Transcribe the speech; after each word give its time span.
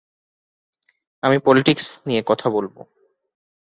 আমি 1.23 1.37
পলিটিক্স 1.39 1.85
নিয়ে 2.05 2.21
কথা 2.25 2.47
বলব। 2.49 2.75